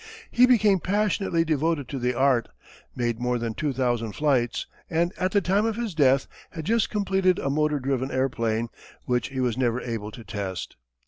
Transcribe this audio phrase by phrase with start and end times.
[0.31, 2.49] He became passionately devoted to the art,
[2.95, 6.89] made more than two thousand flights, and at the time of his death had just
[6.89, 8.69] completed a motor driven airplane,
[9.05, 10.75] which he was never able to test.